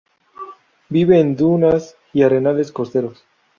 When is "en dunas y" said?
1.19-2.23